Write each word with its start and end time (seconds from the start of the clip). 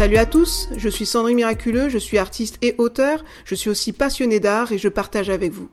Salut 0.00 0.16
à 0.16 0.24
tous, 0.24 0.70
je 0.78 0.88
suis 0.88 1.04
Sandrine 1.04 1.36
Miraculeux, 1.36 1.90
je 1.90 1.98
suis 1.98 2.16
artiste 2.16 2.56
et 2.62 2.74
auteur, 2.78 3.22
je 3.44 3.54
suis 3.54 3.68
aussi 3.68 3.92
passionné 3.92 4.40
d'art 4.40 4.72
et 4.72 4.78
je 4.78 4.88
partage 4.88 5.28
avec 5.28 5.52
vous. 5.52 5.68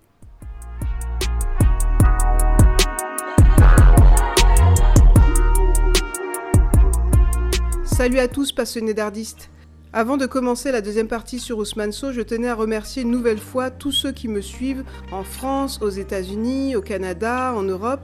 Salut 7.86 8.19
à 8.19 8.28
tous 8.28 8.52
passionnés 8.52 8.93
d'artistes. 8.93 9.50
Avant 9.93 10.18
de 10.18 10.25
commencer 10.25 10.74
la 10.74 10.82
deuxième 10.82 11.07
partie 11.07 11.39
sur 11.39 11.57
Ousmane 11.60 11.94
So, 11.94 12.11
je 12.11 12.19
tenais 12.19 12.50
à 12.50 12.55
remercier 12.55 13.04
une 13.04 13.11
nouvelle 13.11 13.39
fois 13.39 13.71
tous 13.71 13.94
ceux 13.94 14.11
qui 14.11 14.28
me 14.28 14.41
suivent 14.41 14.83
en 15.14 15.24
France, 15.24 15.80
aux 15.82 15.89
États-Unis, 15.89 16.75
au 16.75 16.82
Canada, 16.82 17.54
en 17.55 17.64
Europe 17.64 18.02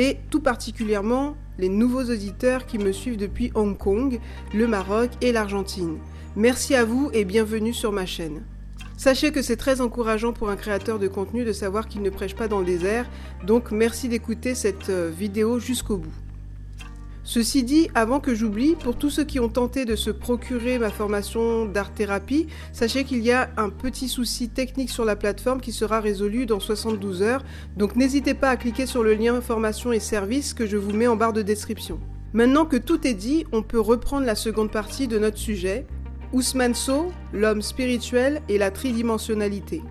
et 0.00 0.16
tout 0.30 0.40
particulièrement 0.40 1.36
les 1.58 1.68
nouveaux 1.68 2.04
auditeurs 2.04 2.64
qui 2.64 2.78
me 2.78 2.90
suivent 2.90 3.18
depuis 3.18 3.52
Hong 3.54 3.76
Kong, 3.76 4.18
le 4.54 4.66
Maroc 4.66 5.10
et 5.20 5.30
l'Argentine. 5.30 5.98
Merci 6.36 6.74
à 6.74 6.86
vous 6.86 7.10
et 7.12 7.26
bienvenue 7.26 7.74
sur 7.74 7.92
ma 7.92 8.06
chaîne. 8.06 8.42
Sachez 8.96 9.30
que 9.30 9.42
c'est 9.42 9.56
très 9.56 9.82
encourageant 9.82 10.32
pour 10.32 10.48
un 10.48 10.56
créateur 10.56 10.98
de 10.98 11.06
contenu 11.06 11.44
de 11.44 11.52
savoir 11.52 11.86
qu'il 11.86 12.00
ne 12.00 12.08
prêche 12.08 12.34
pas 12.34 12.48
dans 12.48 12.60
le 12.60 12.64
désert, 12.64 13.10
donc 13.46 13.72
merci 13.72 14.08
d'écouter 14.08 14.54
cette 14.54 14.88
euh, 14.88 15.10
vidéo 15.14 15.58
jusqu'au 15.58 15.98
bout. 15.98 16.29
Ceci 17.30 17.62
dit, 17.62 17.88
avant 17.94 18.18
que 18.18 18.34
j'oublie, 18.34 18.74
pour 18.74 18.96
tous 18.96 19.08
ceux 19.08 19.22
qui 19.22 19.38
ont 19.38 19.48
tenté 19.48 19.84
de 19.84 19.94
se 19.94 20.10
procurer 20.10 20.80
ma 20.80 20.90
formation 20.90 21.64
d'art-thérapie, 21.64 22.48
sachez 22.72 23.04
qu'il 23.04 23.20
y 23.20 23.30
a 23.30 23.50
un 23.56 23.68
petit 23.70 24.08
souci 24.08 24.48
technique 24.48 24.90
sur 24.90 25.04
la 25.04 25.14
plateforme 25.14 25.60
qui 25.60 25.70
sera 25.70 26.00
résolu 26.00 26.44
dans 26.44 26.58
72 26.58 27.22
heures, 27.22 27.44
donc 27.76 27.94
n'hésitez 27.94 28.34
pas 28.34 28.50
à 28.50 28.56
cliquer 28.56 28.84
sur 28.84 29.04
le 29.04 29.14
lien 29.14 29.40
formation 29.40 29.92
et 29.92 30.00
services 30.00 30.54
que 30.54 30.66
je 30.66 30.76
vous 30.76 30.90
mets 30.90 31.06
en 31.06 31.14
barre 31.14 31.32
de 31.32 31.42
description. 31.42 32.00
Maintenant 32.32 32.64
que 32.64 32.76
tout 32.76 33.06
est 33.06 33.14
dit, 33.14 33.46
on 33.52 33.62
peut 33.62 33.78
reprendre 33.78 34.26
la 34.26 34.34
seconde 34.34 34.72
partie 34.72 35.06
de 35.06 35.20
notre 35.20 35.38
sujet, 35.38 35.86
Ousmane 36.32 36.74
So, 36.74 37.12
l'homme 37.32 37.62
spirituel 37.62 38.42
et 38.48 38.58
la 38.58 38.72
tridimensionnalité. 38.72 39.82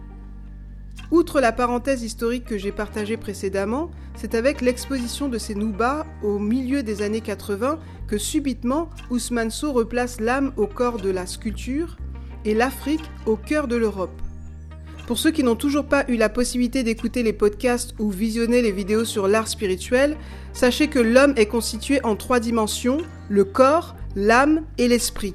Outre 1.12 1.42
la 1.42 1.52
parenthèse 1.52 2.04
historique 2.04 2.46
que 2.46 2.58
j'ai 2.60 2.72
partagée 2.72 3.18
précédemment, 3.18 3.90
c'est 4.16 4.36
avec 4.36 4.62
l'exposition 4.62 5.28
de 5.28 5.40
ces 5.40 5.56
Noubas 5.56 6.06
au 6.22 6.38
milieu 6.38 6.84
des 6.84 7.02
années 7.02 7.22
80 7.22 7.80
que 8.08 8.20
subitement 8.20 8.92
Ousmane 9.10 9.50
replace 9.64 10.20
l'âme 10.20 10.54
au 10.56 10.68
corps 10.68 10.98
de 10.98 11.10
la 11.10 11.26
sculpture 11.26 11.98
et 12.46 12.54
l'Afrique 12.54 13.10
au 13.26 13.38
cœur 13.38 13.68
de 13.68 13.76
l'Europe. 13.76 14.22
Pour 15.08 15.18
ceux 15.18 15.32
qui 15.32 15.44
n'ont 15.44 15.56
toujours 15.56 15.86
pas 15.86 16.06
eu 16.08 16.16
la 16.16 16.30
possibilité 16.30 16.84
d'écouter 16.84 17.24
les 17.24 17.34
podcasts 17.34 17.96
ou 17.98 18.12
visionner 18.12 18.62
les 18.62 18.72
vidéos 18.72 19.06
sur 19.06 19.28
l'art 19.28 19.48
spirituel, 19.48 20.16
sachez 20.54 20.90
que 20.90 21.00
l'homme 21.00 21.34
est 21.36 21.48
constitué 21.48 22.00
en 22.06 22.16
trois 22.16 22.40
dimensions, 22.40 23.00
le 23.30 23.44
corps, 23.44 23.96
l'âme 24.16 24.62
et 24.78 24.88
l'esprit. 24.88 25.34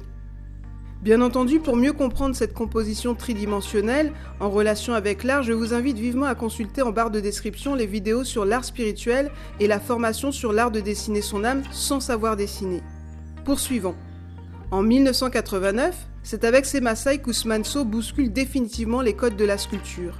Bien 1.05 1.21
entendu, 1.21 1.59
pour 1.59 1.75
mieux 1.75 1.93
comprendre 1.93 2.35
cette 2.35 2.55
composition 2.55 3.13
tridimensionnelle 3.13 4.11
en 4.39 4.49
relation 4.49 4.95
avec 4.95 5.23
l'art, 5.23 5.43
je 5.43 5.53
vous 5.53 5.71
invite 5.71 5.99
vivement 5.99 6.25
à 6.25 6.33
consulter 6.33 6.81
en 6.81 6.91
barre 6.91 7.11
de 7.11 7.19
description 7.19 7.75
les 7.75 7.85
vidéos 7.85 8.23
sur 8.23 8.43
l'art 8.43 8.65
spirituel 8.65 9.29
et 9.59 9.67
la 9.67 9.79
formation 9.79 10.31
sur 10.31 10.51
l'art 10.51 10.71
de 10.71 10.79
dessiner 10.79 11.21
son 11.21 11.43
âme 11.43 11.61
sans 11.71 11.99
savoir 11.99 12.35
dessiner. 12.35 12.81
Poursuivons. 13.43 13.93
En 14.71 14.81
1989, 14.81 15.95
c'est 16.23 16.43
avec 16.43 16.65
ses 16.65 16.81
Maasai 16.81 17.19
qu'Ousmane 17.19 17.61
bouscule 17.85 18.33
définitivement 18.33 19.01
les 19.01 19.13
codes 19.13 19.37
de 19.37 19.45
la 19.45 19.59
sculpture. 19.59 20.17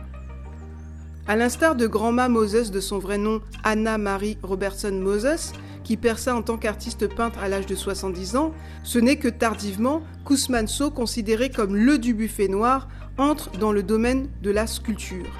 À 1.27 1.35
l'instar 1.35 1.75
de 1.75 1.87
Grandma 1.87 2.29
Moses 2.29 2.69
de 2.69 2.79
son 2.79 2.99
vrai 2.99 3.17
nom 3.17 3.41
Anna 3.63 3.97
Marie 3.97 4.37
Robertson 4.43 4.91
Moses, 4.91 5.51
qui 5.85 5.95
perça 5.95 6.35
en 6.35 6.41
tant 6.41 6.57
qu'artiste 6.57 7.07
peintre 7.07 7.39
à 7.39 7.47
l'âge 7.47 7.67
de 7.67 7.75
70 7.75 8.35
ans, 8.35 8.51
ce 8.83 8.99
n'est 8.99 9.15
que 9.15 9.29
tardivement 9.29 10.01
qu'Ousmane 10.25 10.67
considéré 10.93 11.49
comme 11.49 11.75
le 11.75 11.97
du 11.99 12.13
buffet 12.13 12.49
noir, 12.49 12.89
entre 13.17 13.51
dans 13.51 13.71
le 13.71 13.83
domaine 13.83 14.27
de 14.41 14.51
la 14.51 14.67
sculpture. 14.67 15.31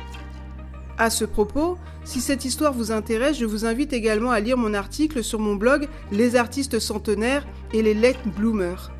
À 0.98 1.10
ce 1.10 1.26
propos, 1.26 1.78
si 2.06 2.22
cette 2.22 2.46
histoire 2.46 2.72
vous 2.72 2.92
intéresse, 2.92 3.38
je 3.38 3.46
vous 3.46 3.66
invite 3.66 3.92
également 3.92 4.32
à 4.32 4.40
lire 4.40 4.58
mon 4.58 4.74
article 4.74 5.24
sur 5.24 5.40
mon 5.40 5.56
blog 5.56 5.90
Les 6.12 6.38
artistes 6.38 6.80
centenaires 6.80 7.46
et 7.74 7.82
les 7.82 7.94
late 7.94 8.26
bloomers. 8.38 8.92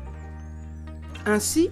Ainsi, 1.24 1.70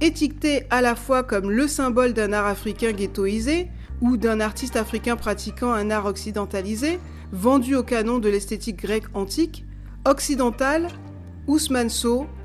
étiqueté 0.00 0.64
à 0.70 0.80
la 0.80 0.96
fois 0.96 1.22
comme 1.22 1.50
le 1.50 1.68
symbole 1.68 2.14
d'un 2.14 2.32
art 2.32 2.46
africain 2.46 2.92
ghettoisé 2.92 3.68
ou 4.00 4.16
d'un 4.16 4.40
artiste 4.40 4.76
africain 4.76 5.16
pratiquant 5.16 5.70
un 5.70 5.90
art 5.90 6.06
occidentalisé, 6.06 6.98
vendu 7.32 7.74
au 7.76 7.82
canon 7.82 8.18
de 8.18 8.28
l'esthétique 8.28 8.76
grecque 8.76 9.14
antique, 9.14 9.64
occidentale, 10.04 10.88
Ousmane 11.46 11.90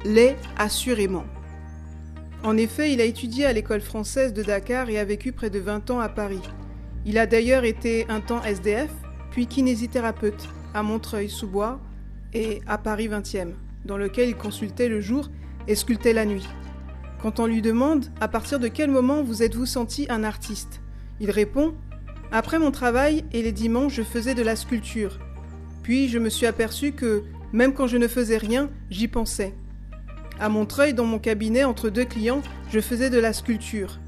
l'est 0.03 0.37
assurément. 0.57 1.25
En 2.43 2.57
effet, 2.57 2.93
il 2.93 3.01
a 3.01 3.05
étudié 3.05 3.45
à 3.45 3.53
l'école 3.53 3.81
française 3.81 4.33
de 4.33 4.43
Dakar 4.43 4.89
et 4.89 4.99
a 4.99 5.05
vécu 5.05 5.31
près 5.31 5.49
de 5.49 5.59
20 5.59 5.89
ans 5.89 5.99
à 5.99 6.09
Paris. 6.09 6.41
Il 7.05 7.17
a 7.17 7.25
d'ailleurs 7.25 7.63
été 7.63 8.05
un 8.09 8.19
temps 8.19 8.43
SDF, 8.43 8.91
puis 9.31 9.47
kinésithérapeute 9.47 10.47
à 10.73 10.83
Montreuil-sous-Bois 10.83 11.79
et 12.33 12.61
à 12.67 12.77
Paris 12.77 13.07
20e, 13.07 13.53
dans 13.85 13.97
lequel 13.97 14.29
il 14.29 14.35
consultait 14.35 14.89
le 14.89 15.01
jour 15.01 15.29
et 15.67 15.75
sculptait 15.75 16.13
la 16.13 16.25
nuit. 16.25 16.47
Quand 17.21 17.39
on 17.39 17.47
lui 17.47 17.61
demande 17.61 18.05
à 18.21 18.27
partir 18.27 18.59
de 18.59 18.67
quel 18.67 18.91
moment 18.91 19.23
vous 19.23 19.41
êtes-vous 19.41 19.65
senti 19.65 20.05
un 20.09 20.23
artiste, 20.23 20.81
il 21.19 21.31
répond 21.31 21.73
après 22.31 22.59
mon 22.59 22.71
travail 22.71 23.23
et 23.31 23.41
les 23.41 23.51
dimanches, 23.51 23.95
je 23.95 24.03
faisais 24.03 24.35
de 24.35 24.41
la 24.41 24.55
sculpture. 24.55 25.19
Puis 25.83 26.09
je 26.09 26.19
me 26.19 26.29
suis 26.29 26.45
aperçu 26.45 26.91
que, 26.91 27.23
même 27.53 27.73
quand 27.73 27.87
je 27.87 27.97
ne 27.97 28.07
faisais 28.07 28.37
rien, 28.37 28.69
j'y 28.89 29.07
pensais. 29.07 29.53
À 30.39 30.49
Montreuil, 30.49 30.93
dans 30.93 31.05
mon 31.05 31.19
cabinet, 31.19 31.63
entre 31.63 31.89
deux 31.89 32.03
clients, 32.05 32.41
je 32.69 32.81
faisais 32.81 33.09
de 33.09 33.19
la 33.19 33.31
sculpture. 33.31 33.99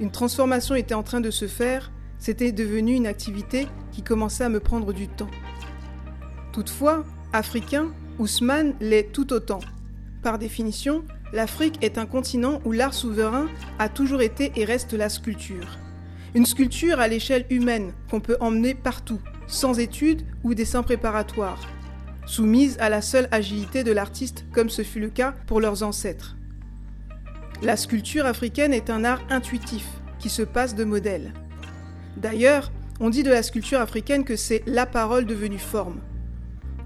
Une 0.00 0.10
transformation 0.10 0.74
était 0.74 0.94
en 0.94 1.02
train 1.02 1.20
de 1.20 1.30
se 1.30 1.46
faire, 1.46 1.92
c'était 2.18 2.52
devenu 2.52 2.94
une 2.94 3.06
activité 3.06 3.66
qui 3.90 4.02
commençait 4.02 4.44
à 4.44 4.48
me 4.48 4.60
prendre 4.60 4.92
du 4.92 5.08
temps. 5.08 5.30
Toutefois, 6.52 7.04
africain, 7.32 7.92
Ousmane 8.18 8.74
l'est 8.80 9.12
tout 9.12 9.32
autant. 9.32 9.60
Par 10.22 10.38
définition, 10.38 11.04
l'Afrique 11.32 11.82
est 11.82 11.98
un 11.98 12.06
continent 12.06 12.60
où 12.64 12.72
l'art 12.72 12.94
souverain 12.94 13.48
a 13.78 13.88
toujours 13.88 14.22
été 14.22 14.52
et 14.56 14.64
reste 14.64 14.92
la 14.92 15.08
sculpture. 15.08 15.78
Une 16.34 16.46
sculpture 16.46 16.98
à 16.98 17.08
l'échelle 17.08 17.44
humaine 17.50 17.92
qu'on 18.10 18.20
peut 18.20 18.38
emmener 18.40 18.72
partout, 18.74 19.20
sans 19.46 19.78
études 19.78 20.22
ou 20.42 20.54
dessins 20.54 20.82
préparatoires, 20.82 21.60
soumise 22.24 22.78
à 22.80 22.88
la 22.88 23.02
seule 23.02 23.28
agilité 23.32 23.84
de 23.84 23.92
l'artiste 23.92 24.46
comme 24.52 24.70
ce 24.70 24.82
fut 24.82 25.00
le 25.00 25.10
cas 25.10 25.34
pour 25.46 25.60
leurs 25.60 25.82
ancêtres. 25.82 26.38
La 27.60 27.76
sculpture 27.76 28.24
africaine 28.24 28.72
est 28.72 28.88
un 28.88 29.04
art 29.04 29.20
intuitif 29.28 29.86
qui 30.18 30.30
se 30.30 30.40
passe 30.40 30.74
de 30.74 30.84
modèle. 30.84 31.34
D'ailleurs, 32.16 32.72
on 32.98 33.10
dit 33.10 33.24
de 33.24 33.30
la 33.30 33.42
sculpture 33.42 33.80
africaine 33.80 34.24
que 34.24 34.36
c'est 34.36 34.62
la 34.66 34.86
parole 34.86 35.26
devenue 35.26 35.58
forme. 35.58 36.00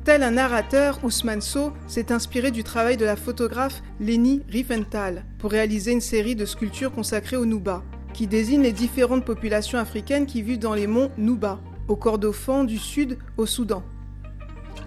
Tel 0.03 0.25
un 0.25 0.33
narrateur, 0.33 0.99
Ousmane 1.05 1.41
So 1.41 1.73
s'est 1.87 2.11
inspiré 2.11 2.51
du 2.51 2.65
travail 2.65 2.97
de 2.97 3.05
la 3.05 3.17
photographe 3.17 3.83
Leni 4.01 4.43
Riefenstahl 4.49 5.25
pour 5.39 5.53
réaliser 5.53 5.93
une 5.93 6.01
série 6.01 6.35
de 6.37 6.47
sculptures 6.47 6.93
consacrées 6.93 7.37
au 7.37 7.47
Nuba, 7.47 7.83
qui 8.17 8.27
désigne 8.27 8.63
les 8.63 8.73
différentes 8.73 9.27
populations 9.27 9.79
africaines 9.79 10.25
qui 10.25 10.41
vivent 10.41 10.59
dans 10.59 10.73
les 10.73 10.87
monts 10.87 11.11
Nuba, 11.19 11.61
au 11.87 11.97
Kordofan 11.97 12.65
du 12.65 12.79
Sud 12.79 13.19
au 13.37 13.45
Soudan. 13.45 13.83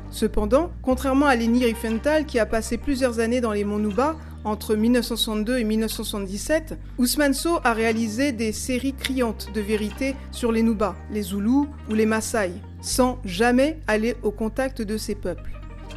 Cependant, 0.09 0.71
contrairement 0.81 1.27
à 1.27 1.35
Leni 1.35 1.63
Riefenstahl 1.63 2.25
qui 2.25 2.39
a 2.39 2.47
passé 2.47 2.79
plusieurs 2.79 3.19
années 3.19 3.39
dans 3.39 3.53
les 3.53 3.63
monts 3.63 3.77
Nuba, 3.77 4.15
entre 4.43 4.73
1962 4.73 5.59
et 5.59 5.63
1977, 5.63 6.79
Ousmane 6.97 7.35
So 7.35 7.59
a 7.63 7.73
réalisé 7.73 8.31
des 8.31 8.51
séries 8.51 8.95
criantes 8.95 9.49
de 9.53 9.61
vérité 9.61 10.15
sur 10.31 10.51
les 10.51 10.63
Nuba, 10.63 10.95
les 11.11 11.21
Zoulous 11.21 11.67
ou 11.87 11.93
les 11.93 12.07
Maasai, 12.07 12.51
sans 12.81 13.19
jamais 13.25 13.79
aller 13.85 14.15
au 14.23 14.31
contact 14.31 14.81
de 14.81 14.97
ces 14.97 15.13
peuples. 15.13 15.51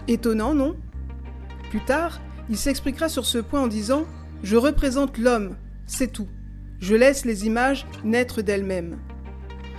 Étonnant, 0.06 0.52
non? 0.52 0.76
Plus 1.70 1.82
tard, 1.82 2.20
il 2.50 2.58
s'expliquera 2.58 3.08
sur 3.08 3.24
ce 3.24 3.38
point 3.38 3.62
en 3.62 3.68
disant 3.68 4.04
Je 4.42 4.58
représente 4.58 5.16
l'homme, 5.16 5.56
c'est 5.86 6.12
tout. 6.12 6.28
Je 6.82 6.96
laisse 6.96 7.24
les 7.24 7.46
images 7.46 7.86
naître 8.02 8.42
d'elles-mêmes. 8.42 8.98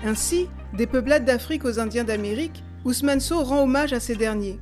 Ainsi, 0.06 0.48
des 0.74 0.88
peuplades 0.88 1.26
d'Afrique 1.26 1.66
aux 1.66 1.78
Indiens 1.78 2.06
d'Amérique, 2.06 2.64
Ousmane 2.86 3.20
So 3.20 3.44
rend 3.44 3.64
hommage 3.64 3.92
à 3.92 4.00
ces 4.00 4.16
derniers, 4.16 4.58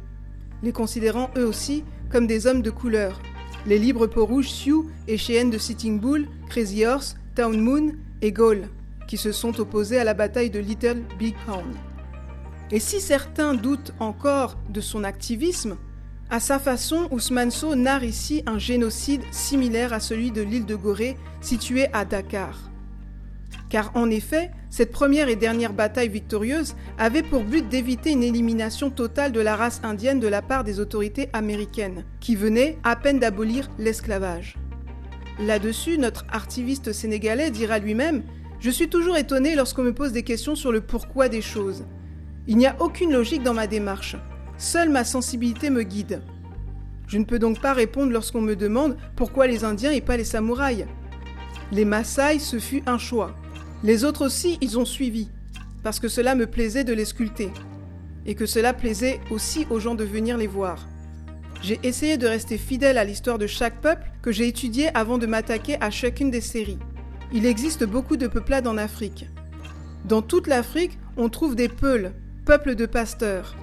les 0.63 0.71
considérant 0.71 1.29
eux 1.37 1.45
aussi 1.45 1.83
comme 2.09 2.25
des 2.25 2.47
hommes 2.47 2.63
de 2.63 2.71
couleur. 2.71 3.21
Les 3.67 3.77
libres 3.77 4.07
peaux 4.07 4.25
rouges 4.25 4.49
Sioux 4.49 4.89
et 5.07 5.19
Cheyenne 5.19 5.51
de 5.51 5.59
Sitting 5.59 5.99
Bull, 5.99 6.27
Crazy 6.49 6.83
Horse, 6.83 7.15
Town 7.35 7.61
Moon 7.61 7.91
et 8.23 8.31
Gaulle, 8.31 8.69
qui 9.07 9.17
se 9.17 9.31
sont 9.31 9.59
opposés 9.59 9.99
à 9.99 10.03
la 10.03 10.15
bataille 10.15 10.49
de 10.49 10.59
Little 10.59 11.03
Big 11.19 11.35
Horn. 11.47 11.75
Et 12.71 12.79
si 12.79 13.01
certains 13.01 13.53
doutent 13.53 13.93
encore 13.99 14.57
de 14.67 14.81
son 14.81 15.03
activisme, 15.03 15.77
à 16.31 16.39
sa 16.39 16.59
façon, 16.59 17.09
Ousmane 17.11 17.51
So 17.51 17.75
narre 17.75 18.05
ici 18.05 18.41
un 18.45 18.57
génocide 18.57 19.21
similaire 19.31 19.91
à 19.91 19.99
celui 19.99 20.31
de 20.31 20.41
l'île 20.41 20.65
de 20.65 20.75
Gorée, 20.75 21.17
située 21.41 21.87
à 21.91 22.05
Dakar. 22.05 22.57
Car 23.69 23.91
en 23.95 24.09
effet, 24.09 24.49
cette 24.69 24.93
première 24.93 25.27
et 25.27 25.35
dernière 25.35 25.73
bataille 25.73 26.07
victorieuse 26.07 26.75
avait 26.97 27.21
pour 27.21 27.43
but 27.43 27.67
d'éviter 27.67 28.11
une 28.11 28.23
élimination 28.23 28.89
totale 28.89 29.33
de 29.33 29.41
la 29.41 29.57
race 29.57 29.81
indienne 29.83 30.21
de 30.21 30.27
la 30.29 30.41
part 30.41 30.63
des 30.63 30.79
autorités 30.79 31.29
américaines, 31.33 32.05
qui 32.21 32.37
venaient 32.37 32.77
à 32.85 32.95
peine 32.95 33.19
d'abolir 33.19 33.69
l'esclavage. 33.77 34.55
Là-dessus, 35.37 35.97
notre 35.97 36.25
artiviste 36.31 36.93
sénégalais 36.93 37.51
dira 37.51 37.77
lui-même 37.77 38.23
Je 38.61 38.69
suis 38.69 38.87
toujours 38.87 39.17
étonné 39.17 39.55
lorsqu'on 39.55 39.83
me 39.83 39.93
pose 39.93 40.13
des 40.13 40.23
questions 40.23 40.55
sur 40.55 40.71
le 40.71 40.79
pourquoi 40.79 41.27
des 41.27 41.41
choses. 41.41 41.83
Il 42.47 42.55
n'y 42.55 42.67
a 42.67 42.77
aucune 42.79 43.11
logique 43.11 43.43
dans 43.43 43.53
ma 43.53 43.67
démarche. 43.67 44.15
Seule 44.61 44.89
ma 44.89 45.03
sensibilité 45.03 45.71
me 45.71 45.81
guide. 45.81 46.21
Je 47.07 47.17
ne 47.17 47.23
peux 47.23 47.39
donc 47.39 47.59
pas 47.59 47.73
répondre 47.73 48.11
lorsqu'on 48.11 48.41
me 48.41 48.55
demande 48.55 48.95
pourquoi 49.15 49.47
les 49.47 49.63
Indiens 49.63 49.89
et 49.89 50.01
pas 50.01 50.17
les 50.17 50.23
samouraïs. 50.23 50.85
Les 51.71 51.83
Maasai, 51.83 52.37
ce 52.37 52.59
fut 52.59 52.83
un 52.85 52.99
choix. 52.99 53.35
Les 53.83 54.03
autres 54.03 54.23
aussi, 54.23 54.59
ils 54.61 54.77
ont 54.77 54.85
suivi, 54.85 55.31
parce 55.81 55.99
que 55.99 56.07
cela 56.07 56.35
me 56.35 56.45
plaisait 56.45 56.83
de 56.83 56.93
les 56.93 57.05
sculpter, 57.05 57.51
et 58.27 58.35
que 58.35 58.45
cela 58.45 58.71
plaisait 58.71 59.19
aussi 59.31 59.65
aux 59.71 59.79
gens 59.79 59.95
de 59.95 60.03
venir 60.03 60.37
les 60.37 60.45
voir. 60.45 60.87
J'ai 61.63 61.79
essayé 61.81 62.19
de 62.19 62.27
rester 62.27 62.59
fidèle 62.59 62.99
à 62.99 63.03
l'histoire 63.03 63.39
de 63.39 63.47
chaque 63.47 63.81
peuple 63.81 64.11
que 64.21 64.31
j'ai 64.31 64.47
étudié 64.47 64.95
avant 64.95 65.17
de 65.17 65.25
m'attaquer 65.25 65.81
à 65.81 65.89
chacune 65.89 66.29
des 66.29 66.39
séries. 66.39 66.79
Il 67.33 67.47
existe 67.47 67.83
beaucoup 67.83 68.15
de 68.15 68.27
peuplades 68.27 68.67
en 68.67 68.77
Afrique. 68.77 69.25
Dans 70.05 70.21
toute 70.21 70.45
l'Afrique, 70.45 70.99
on 71.17 71.29
trouve 71.29 71.55
des 71.55 71.67
Peuls, 71.67 72.13
peuples 72.45 72.75
de 72.75 72.85
pasteurs. 72.85 73.55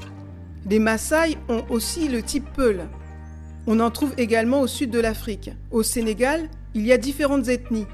Les 0.68 0.78
Maasai 0.78 1.38
ont 1.48 1.64
aussi 1.70 2.08
le 2.08 2.22
type 2.22 2.46
Peul. 2.54 2.88
On 3.66 3.80
en 3.80 3.90
trouve 3.90 4.14
également 4.18 4.60
au 4.60 4.66
sud 4.66 4.90
de 4.90 5.00
l'Afrique. 5.00 5.50
Au 5.70 5.82
Sénégal, 5.82 6.48
il 6.74 6.86
y 6.86 6.92
a 6.92 6.98
différentes 6.98 7.48
ethnies, 7.48 7.86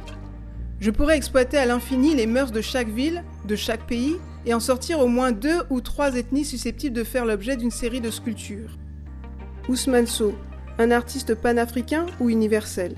je 0.84 0.90
pourrais 0.90 1.16
exploiter 1.16 1.56
à 1.56 1.64
l'infini 1.64 2.14
les 2.14 2.26
mœurs 2.26 2.52
de 2.52 2.60
chaque 2.60 2.88
ville, 2.88 3.24
de 3.46 3.56
chaque 3.56 3.86
pays, 3.86 4.16
et 4.44 4.52
en 4.52 4.60
sortir 4.60 5.00
au 5.00 5.06
moins 5.06 5.32
deux 5.32 5.62
ou 5.70 5.80
trois 5.80 6.14
ethnies 6.14 6.44
susceptibles 6.44 6.94
de 6.94 7.04
faire 7.04 7.24
l'objet 7.24 7.56
d'une 7.56 7.70
série 7.70 8.02
de 8.02 8.10
sculptures. 8.10 8.76
Ousmane 9.68 10.06
Sow, 10.06 10.34
un 10.78 10.90
artiste 10.90 11.34
panafricain 11.34 12.04
ou 12.20 12.28
universel? 12.28 12.96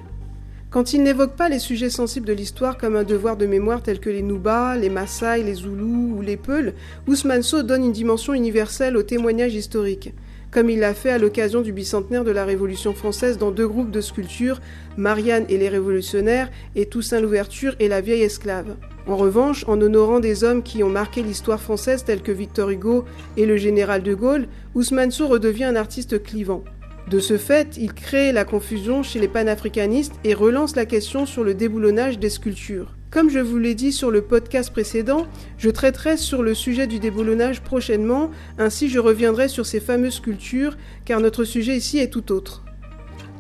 Quand 0.77 0.93
il 0.93 1.03
n'évoque 1.03 1.37
pas 1.37 1.49
les 1.49 1.59
sujets 1.59 1.89
sensibles 1.89 2.27
de 2.27 2.35
l'histoire 2.35 2.77
comme 2.77 2.97
un 2.97 3.03
devoir 3.03 3.39
de 3.39 3.47
mémoire 3.47 3.83
tels 3.83 3.99
que 3.99 4.11
les 4.11 4.21
Nuba, 4.21 4.77
les 4.77 4.91
Maasai, 4.91 5.43
les 5.43 5.55
Zoulous 5.55 6.17
ou 6.19 6.21
les 6.21 6.37
Peuls, 6.37 6.75
Ousmane 7.07 7.43
Sow 7.43 7.63
donne 7.63 7.83
une 7.83 7.93
dimension 7.93 8.35
universelle 8.35 8.99
au 8.99 9.03
témoignage 9.03 9.55
historique 9.55 10.13
comme 10.51 10.71
il 10.71 10.79
l'a 10.79 10.95
fait 10.95 11.11
à 11.11 11.19
l'occasion 11.19 11.61
du 11.61 11.73
bicentenaire 11.73 12.25
de 12.25 12.31
la 12.31 12.45
Révolution 12.45 12.95
française 12.95 13.37
dans 13.37 13.51
deux 13.51 13.69
groupes 13.69 13.91
de 13.91 14.01
sculptures, 14.01 14.61
Marianne 14.97 15.45
et 15.51 15.59
les 15.59 15.69
révolutionnaires 15.69 16.51
et 16.75 16.87
Toussaint 16.87 17.21
l'ouverture 17.21 17.75
et 17.79 17.89
la 17.89 18.01
vieille 18.01 18.23
esclave. 18.23 18.77
En 19.07 19.17
revanche, 19.17 19.65
en 19.69 19.81
honorant 19.81 20.21
des 20.21 20.45
hommes 20.45 20.63
qui 20.63 20.83
ont 20.83 20.89
marqué 20.89 21.23
l'histoire 21.23 21.61
française 21.61 22.05
tels 22.05 22.23
que 22.23 22.33
Victor 22.33 22.71
Hugo 22.71 23.05
et 23.37 23.45
le 23.45 23.57
général 23.57 24.03
de 24.03 24.15
Gaulle, 24.15 24.47
Ousmane 24.75 25.11
Sow 25.11 25.29
redevient 25.29 25.65
un 25.65 25.77
artiste 25.77 26.23
clivant. 26.23 26.65
De 27.09 27.21
ce 27.21 27.39
fait, 27.39 27.77
il 27.77 27.93
crée 27.95 28.33
la 28.33 28.45
confusion 28.45 29.05
chez 29.05 29.21
les 29.21 29.29
panafricanistes 29.29 30.15
et 30.25 30.35
relance 30.35 30.75
la 30.75 30.87
question 30.87 31.25
sur 31.25 31.45
le 31.45 31.55
déboulonnage 31.55 32.19
des 32.19 32.31
sculptures. 32.31 32.97
Comme 33.13 33.31
je 33.31 33.39
vous 33.39 33.59
l'ai 33.59 33.77
dit 33.77 33.93
sur 33.93 34.11
le 34.11 34.23
podcast 34.23 34.73
précédent, 34.73 35.29
je 35.57 35.71
traiterai 35.71 36.17
sur 36.17 36.43
le 36.43 36.53
sujet 36.53 36.89
du 36.89 36.99
déboulonnage 36.99 37.63
prochainement, 37.63 38.33
ainsi 38.59 38.89
je 38.89 38.99
reviendrai 38.99 39.47
sur 39.47 39.67
ces 39.67 39.79
fameuses 39.79 40.15
sculptures, 40.15 40.77
car 41.05 41.21
notre 41.21 41.45
sujet 41.45 41.77
ici 41.77 41.99
est 41.99 42.13
tout 42.13 42.33
autre. 42.33 42.65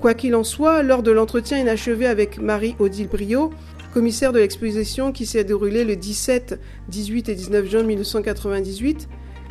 Quoi 0.00 0.14
qu'il 0.14 0.36
en 0.36 0.44
soit, 0.44 0.84
lors 0.84 1.02
de 1.02 1.10
l'entretien 1.10 1.58
inachevé 1.58 2.06
avec 2.06 2.38
Marie-Odile 2.38 3.08
Brio, 3.08 3.50
commissaire 3.92 4.32
de 4.32 4.38
l'exposition 4.38 5.10
qui 5.10 5.26
s'est 5.26 5.42
déroulée 5.42 5.84
le 5.84 5.96
17, 5.96 6.60
18 6.88 7.30
et 7.30 7.34
19 7.34 7.68
juin 7.68 7.82
1998, 7.82 9.08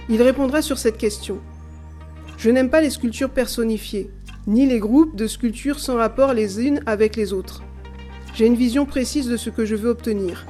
il 0.08 0.22
répondra 0.22 0.62
sur 0.62 0.78
cette 0.78 0.98
question. 0.98 1.42
Je 2.38 2.50
n'aime 2.50 2.70
pas 2.70 2.82
les 2.82 2.90
sculptures 2.90 3.30
personnifiées, 3.30 4.10
ni 4.48 4.66
les 4.66 4.80
groupes 4.80 5.16
de 5.16 5.28
sculptures 5.28 5.80
sans 5.80 5.96
rapport 5.96 6.34
les 6.34 6.62
unes 6.66 6.82
avec 6.86 7.16
les 7.16 7.34
autres. 7.34 7.64
J'ai 8.34 8.46
une 8.46 8.56
vision 8.56 8.86
précise 8.86 9.28
de 9.28 9.38
ce 9.38 9.50
que 9.50 9.66
je 9.66 9.76
veux 9.76 9.90
obtenir. 9.90 10.46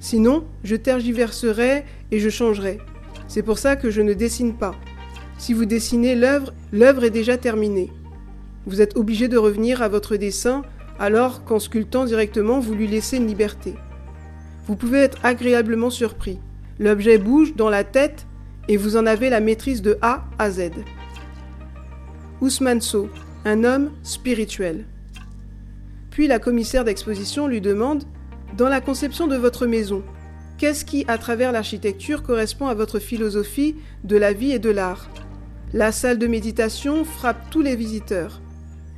Sinon, 0.00 0.44
je 0.64 0.74
tergiverserai 0.74 1.84
et 2.10 2.18
je 2.18 2.28
changerai. 2.28 2.78
C'est 3.28 3.42
pour 3.42 3.58
ça 3.58 3.76
que 3.76 3.90
je 3.90 4.02
ne 4.02 4.14
dessine 4.14 4.54
pas. 4.54 4.74
Si 5.38 5.54
vous 5.54 5.64
dessinez 5.64 6.16
l'œuvre, 6.16 6.52
l'œuvre 6.72 7.04
est 7.04 7.10
déjà 7.10 7.36
terminée. 7.36 7.90
Vous 8.66 8.80
êtes 8.80 8.96
obligé 8.96 9.28
de 9.28 9.38
revenir 9.38 9.80
à 9.80 9.88
votre 9.88 10.16
dessin 10.16 10.62
alors 10.98 11.44
qu'en 11.44 11.58
sculptant 11.58 12.04
directement, 12.04 12.60
vous 12.60 12.74
lui 12.74 12.88
laissez 12.88 13.16
une 13.16 13.26
liberté. 13.26 13.74
Vous 14.66 14.76
pouvez 14.76 14.98
être 14.98 15.18
agréablement 15.24 15.90
surpris. 15.90 16.38
L'objet 16.78 17.18
bouge 17.18 17.54
dans 17.54 17.70
la 17.70 17.84
tête 17.84 18.26
et 18.68 18.76
vous 18.76 18.96
en 18.96 19.06
avez 19.06 19.30
la 19.30 19.40
maîtrise 19.40 19.82
de 19.82 19.98
A 20.02 20.24
à 20.38 20.50
Z. 20.50 20.70
Ousmane 22.42 22.80
un 23.44 23.62
homme 23.62 23.92
spirituel. 24.02 24.84
Puis 26.10 26.26
la 26.26 26.40
commissaire 26.40 26.82
d'exposition 26.82 27.46
lui 27.46 27.60
demande 27.60 28.02
Dans 28.56 28.68
la 28.68 28.80
conception 28.80 29.28
de 29.28 29.36
votre 29.36 29.68
maison, 29.68 30.02
qu'est-ce 30.58 30.84
qui, 30.84 31.04
à 31.06 31.18
travers 31.18 31.52
l'architecture, 31.52 32.24
correspond 32.24 32.66
à 32.66 32.74
votre 32.74 32.98
philosophie 32.98 33.76
de 34.02 34.16
la 34.16 34.32
vie 34.32 34.50
et 34.50 34.58
de 34.58 34.70
l'art? 34.70 35.08
La 35.72 35.92
salle 35.92 36.18
de 36.18 36.26
méditation 36.26 37.04
frappe 37.04 37.48
tous 37.48 37.62
les 37.62 37.76
visiteurs. 37.76 38.40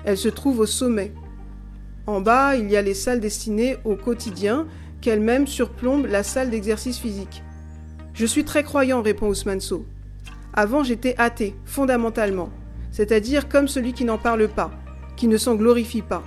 Elle 0.06 0.16
se 0.16 0.30
trouve 0.30 0.60
au 0.60 0.66
sommet. 0.66 1.12
En 2.06 2.22
bas, 2.22 2.56
il 2.56 2.70
y 2.70 2.78
a 2.78 2.82
les 2.82 2.94
salles 2.94 3.20
destinées 3.20 3.76
au 3.84 3.94
quotidien, 3.94 4.66
qu'elles-mêmes 5.02 5.46
surplombent 5.46 6.06
la 6.06 6.22
salle 6.22 6.48
d'exercice 6.48 6.96
physique. 6.96 7.42
Je 8.14 8.24
suis 8.24 8.44
très 8.44 8.62
croyant, 8.62 9.02
répond 9.02 9.28
Ousmane 9.28 9.60
Sow. 9.60 9.84
Avant, 10.54 10.82
j'étais 10.82 11.14
athée, 11.18 11.54
fondamentalement, 11.66 12.48
c'est-à-dire 12.94 13.48
comme 13.48 13.66
celui 13.66 13.92
qui 13.92 14.04
n'en 14.04 14.18
parle 14.18 14.46
pas, 14.46 14.70
qui 15.16 15.26
ne 15.26 15.36
s'en 15.36 15.56
glorifie 15.56 16.00
pas. 16.00 16.22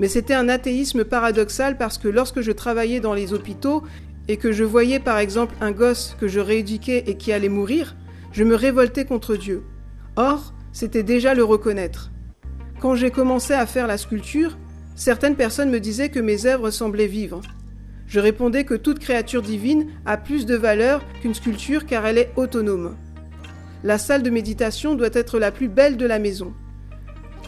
Mais 0.00 0.08
c'était 0.08 0.34
un 0.34 0.48
athéisme 0.48 1.04
paradoxal 1.04 1.78
parce 1.78 1.96
que 1.96 2.08
lorsque 2.08 2.40
je 2.40 2.50
travaillais 2.50 2.98
dans 2.98 3.14
les 3.14 3.32
hôpitaux 3.32 3.84
et 4.26 4.36
que 4.36 4.50
je 4.50 4.64
voyais 4.64 4.98
par 4.98 5.18
exemple 5.18 5.54
un 5.60 5.70
gosse 5.70 6.16
que 6.18 6.26
je 6.26 6.40
rééduquais 6.40 7.04
et 7.06 7.16
qui 7.16 7.32
allait 7.32 7.48
mourir, 7.48 7.94
je 8.32 8.42
me 8.42 8.56
révoltais 8.56 9.04
contre 9.04 9.36
Dieu. 9.36 9.62
Or, 10.16 10.52
c'était 10.72 11.04
déjà 11.04 11.34
le 11.34 11.44
reconnaître. 11.44 12.10
Quand 12.80 12.96
j'ai 12.96 13.12
commencé 13.12 13.52
à 13.52 13.64
faire 13.64 13.86
la 13.86 13.96
sculpture, 13.96 14.58
certaines 14.96 15.36
personnes 15.36 15.70
me 15.70 15.78
disaient 15.78 16.08
que 16.08 16.18
mes 16.18 16.46
œuvres 16.46 16.70
semblaient 16.70 17.06
vivre. 17.06 17.42
Je 18.08 18.18
répondais 18.18 18.64
que 18.64 18.74
toute 18.74 18.98
créature 18.98 19.40
divine 19.40 19.86
a 20.04 20.16
plus 20.16 20.46
de 20.46 20.56
valeur 20.56 21.00
qu'une 21.20 21.34
sculpture 21.34 21.86
car 21.86 22.04
elle 22.06 22.18
est 22.18 22.32
autonome. 22.34 22.96
La 23.84 23.98
salle 23.98 24.22
de 24.22 24.30
méditation 24.30 24.94
doit 24.94 25.10
être 25.12 25.40
la 25.40 25.50
plus 25.50 25.68
belle 25.68 25.96
de 25.96 26.06
la 26.06 26.20
maison. 26.20 26.52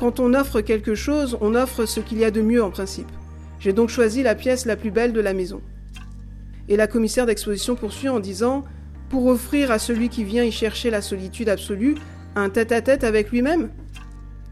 Quand 0.01 0.19
on 0.19 0.35
offre 0.35 0.61
quelque 0.61 0.97
chose, 0.97 1.39
on 1.41 1.55
offre 1.55 1.87
ce 1.87 2.01
qu'il 2.01 2.19
y 2.19 2.25
a 2.25 2.33
de 2.33 2.43
mieux 2.43 2.63
en 2.63 2.71
principe. 2.71 3.11
J'ai 3.61 3.73
donc 3.73 3.89
choisi 3.89 4.23
la 4.25 4.35
pièce 4.35 4.67
la 4.67 4.77
plus 4.77 4.91
belle 4.91 5.13
de 5.13 5.21
la 5.21 5.33
maison. 5.33 5.63
Et 6.69 6.77
la 6.77 6.89
commissaire 6.89 7.27
d'exposition 7.27 7.77
poursuit 7.77 8.09
en 8.09 8.19
disant 8.19 8.65
Pour 9.11 9.27
offrir 9.27 9.71
à 9.71 9.79
celui 9.79 10.09
qui 10.09 10.25
vient 10.25 10.43
y 10.43 10.51
chercher 10.51 10.91
la 10.91 11.03
solitude 11.03 11.49
absolue 11.49 11.95
un 12.35 12.51
tête-à-tête 12.51 13.05
avec 13.05 13.31
lui-même? 13.31 13.71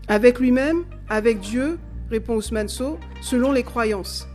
Avec 0.07 0.39
lui-même 0.39 0.85
Avec 1.09 1.41
Dieu 1.41 1.79
répond 2.11 2.37
Ousmane 2.37 2.69
Sow, 2.69 2.99
selon 3.23 3.51
les 3.51 3.65
croyances. 3.65 4.29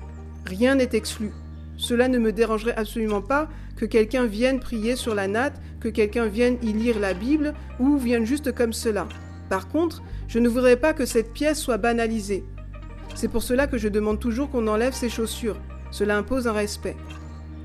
Rien 0.46 0.76
n'est 0.76 0.90
exclu. 0.92 1.32
Cela 1.78 2.10
ne 2.10 2.18
me 2.18 2.34
dérangerait 2.34 2.76
absolument 2.76 3.22
pas 3.22 3.48
que 3.78 3.86
quelqu'un 3.86 4.26
vienne 4.26 4.60
prier 4.60 4.96
sur 4.96 5.16
la 5.16 5.28
natte, 5.28 5.62
que 5.80 5.90
quelqu'un 5.90 6.26
vienne 6.26 6.58
y 6.62 6.74
lire 6.74 7.00
la 7.00 7.14
Bible, 7.14 7.54
ou 7.80 7.98
vienne 7.98 8.26
juste 8.26 8.54
comme 8.54 8.74
cela. 8.74 9.08
Par 9.50 9.68
contre, 9.68 10.02
je 10.28 10.40
ne 10.40 10.50
voudrais 10.50 10.78
pas 10.78 10.94
que 10.94 11.06
cette 11.06 11.34
pièce 11.34 11.60
soit 11.60 11.78
banalisée. 11.78 12.44
C'est 13.16 13.30
pour 13.30 13.44
cela 13.44 13.68
que 13.68 13.78
je 13.78 13.88
demande 13.88 14.20
toujours 14.20 14.50
qu'on 14.50 14.68
enlève 14.68 14.94
ses 14.94 15.10
chaussures. 15.10 15.58
Cela 15.92 16.18
impose 16.18 16.48
un 16.48 16.54
respect. 16.54 16.98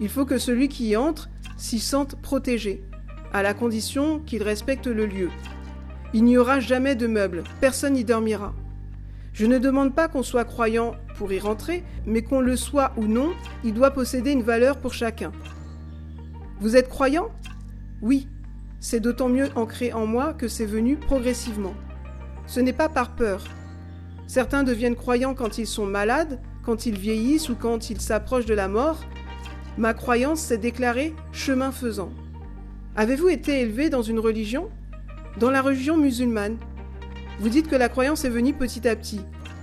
Il 0.01 0.09
faut 0.09 0.25
que 0.25 0.39
celui 0.39 0.69
qui 0.69 0.89
y 0.89 0.97
entre 0.97 1.29
s'y 1.57 1.81
sente 1.81 2.17
protégé, 2.21 2.83
à 3.33 3.43
la 3.43 3.55
condition 3.55 4.21
qu'il 4.21 4.43
respecte 4.43 4.87
le 4.87 5.07
lieu. 5.07 5.31
Il 6.15 6.25
n'y 6.25 6.37
aura 6.37 6.61
jamais 6.61 6.95
de 6.95 7.07
meubles, 7.07 7.45
personne 7.61 7.95
n'y 7.95 8.05
dormira. 8.05 8.55
Je 9.33 9.47
ne 9.47 9.59
demande 9.59 9.95
pas 9.95 10.09
qu'on 10.09 10.23
soit 10.23 10.45
croyant 10.45 10.95
pour 11.17 11.33
y 11.33 11.39
rentrer, 11.39 11.85
mais 12.05 12.23
qu'on 12.23 12.41
le 12.41 12.57
soit 12.57 12.93
ou 12.97 13.05
non, 13.05 13.33
il 13.65 13.73
doit 13.73 13.93
posséder 13.93 14.33
une 14.33 14.43
valeur 14.43 14.77
pour 14.77 14.93
chacun. 14.93 15.33
Vous 16.61 16.77
êtes 16.77 16.89
croyant? 16.89 17.31
Oui, 18.03 18.29
c'est 18.81 18.99
d'autant 18.99 19.29
mieux 19.29 19.49
ancré 19.55 19.93
en 19.93 20.07
moi 20.07 20.35
que 20.35 20.49
c'est 20.49 20.67
venu 20.67 20.97
progressivement. 20.97 21.75
Ce 22.47 22.59
n'est 22.59 22.73
pas 22.73 22.89
par 22.89 23.15
peur. 23.15 23.45
Certains 24.27 24.65
deviennent 24.65 24.97
croyants 24.97 25.35
quand 25.35 25.57
ils 25.59 25.69
sont 25.69 25.87
malades, 25.87 26.41
quand 26.65 26.85
ils 26.85 26.99
vieillissent 26.99 27.49
ou 27.49 27.55
quand 27.55 27.91
ils 27.91 28.01
s'approchent 28.01 28.47
de 28.47 28.55
la 28.55 28.67
mort. 28.67 29.01
Ma 29.79 29.95
croyance 29.95 30.41
s'est 30.41 30.59
déclarée 30.59 31.15
chemin 31.31 31.71
faisant. 31.71 32.11
Avez-vous 32.97 33.29
été 33.29 33.61
élevé 33.61 33.89
dans 33.89 34.03
une 34.03 34.19
religion? 34.19 34.69
Dans 35.39 35.51
la 35.51 35.63
religion 35.63 35.97
musulmane. 35.97 36.57
Vous 37.39 37.49
dites 37.49 37.69
que 37.69 37.77
la 37.77 37.89
croyance 37.89 38.25
est 38.25 38.31
venue 38.31 38.53
petit 38.53 38.87
à 38.89 38.97
petit. 38.97 39.21